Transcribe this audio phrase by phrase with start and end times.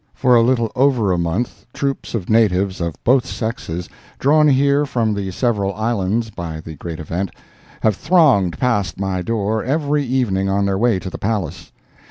[0.15, 5.13] For a little over a month, troops of natives of both sexes, drawn here from
[5.13, 7.29] the several islands by the great event,
[7.81, 11.71] have thronged past my door every evening on their way to the palace.